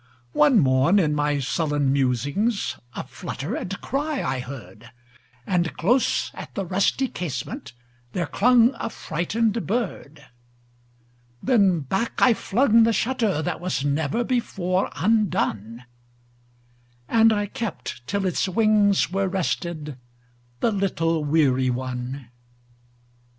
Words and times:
One 0.33 0.57
morn, 0.57 0.97
in 0.97 1.13
my 1.13 1.37
sullen 1.37 1.93
musings,A 1.93 3.03
flutter 3.03 3.55
and 3.55 3.79
cry 3.81 4.23
I 4.23 4.39
heard; 4.39 4.89
And 5.45 5.77
close 5.77 6.31
at 6.33 6.55
the 6.55 6.65
rusty 6.65 7.07
casementThere 7.07 8.31
clung 8.31 8.73
a 8.79 8.89
frightened 8.89 9.67
bird. 9.67 10.25
Then 11.43 11.81
back 11.81 12.19
I 12.19 12.33
flung 12.33 12.81
the 12.81 12.93
shutterThat 12.93 13.59
was 13.59 13.85
never 13.85 14.23
before 14.23 14.89
undone, 14.95 15.85
And 17.07 17.31
I 17.31 17.45
kept 17.45 18.01
till 18.07 18.25
its 18.25 18.47
wings 18.49 19.11
were 19.11 19.29
restedThe 19.29 19.99
little 20.61 21.23
weary 21.23 21.69
one. 21.69 22.31